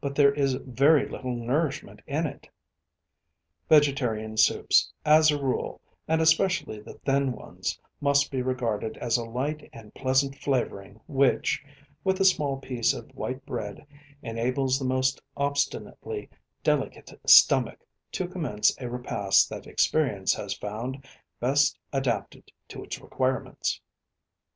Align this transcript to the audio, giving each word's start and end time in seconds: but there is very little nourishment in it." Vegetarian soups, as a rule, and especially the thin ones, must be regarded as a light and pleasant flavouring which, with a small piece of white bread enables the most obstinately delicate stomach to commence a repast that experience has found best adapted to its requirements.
but 0.00 0.14
there 0.14 0.32
is 0.32 0.54
very 0.54 1.08
little 1.08 1.34
nourishment 1.34 2.00
in 2.06 2.26
it." 2.28 2.48
Vegetarian 3.68 4.36
soups, 4.36 4.92
as 5.04 5.32
a 5.32 5.42
rule, 5.42 5.80
and 6.06 6.20
especially 6.20 6.78
the 6.80 6.94
thin 6.98 7.32
ones, 7.32 7.76
must 8.00 8.30
be 8.30 8.40
regarded 8.40 8.96
as 8.98 9.16
a 9.16 9.24
light 9.24 9.68
and 9.72 9.92
pleasant 9.92 10.36
flavouring 10.38 11.00
which, 11.08 11.60
with 12.04 12.20
a 12.20 12.24
small 12.24 12.56
piece 12.58 12.94
of 12.94 13.10
white 13.16 13.44
bread 13.44 13.84
enables 14.22 14.78
the 14.78 14.84
most 14.84 15.20
obstinately 15.36 16.30
delicate 16.62 17.12
stomach 17.28 17.84
to 18.12 18.28
commence 18.28 18.76
a 18.80 18.88
repast 18.88 19.50
that 19.50 19.66
experience 19.66 20.32
has 20.34 20.54
found 20.54 21.04
best 21.40 21.76
adapted 21.92 22.52
to 22.68 22.84
its 22.84 23.00
requirements. 23.00 23.80